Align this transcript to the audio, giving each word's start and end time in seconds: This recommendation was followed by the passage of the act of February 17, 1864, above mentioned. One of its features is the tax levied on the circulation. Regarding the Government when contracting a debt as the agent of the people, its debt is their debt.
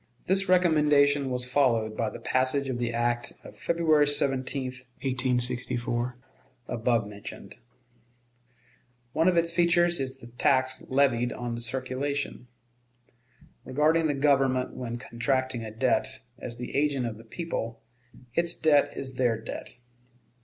This 0.25 0.49
recommendation 0.49 1.29
was 1.29 1.45
followed 1.45 1.95
by 1.95 2.09
the 2.09 2.17
passage 2.17 2.69
of 2.69 2.79
the 2.79 2.91
act 2.91 3.33
of 3.43 3.55
February 3.55 4.07
17, 4.07 4.63
1864, 4.63 6.17
above 6.67 7.05
mentioned. 7.05 7.59
One 9.13 9.27
of 9.27 9.37
its 9.37 9.51
features 9.51 9.99
is 9.99 10.15
the 10.17 10.25
tax 10.25 10.83
levied 10.89 11.31
on 11.31 11.53
the 11.53 11.61
circulation. 11.61 12.47
Regarding 13.63 14.07
the 14.07 14.15
Government 14.15 14.73
when 14.73 14.97
contracting 14.97 15.63
a 15.63 15.69
debt 15.69 16.21
as 16.39 16.57
the 16.57 16.73
agent 16.75 17.05
of 17.05 17.17
the 17.19 17.23
people, 17.23 17.83
its 18.33 18.55
debt 18.55 18.97
is 18.97 19.17
their 19.17 19.39
debt. 19.39 19.75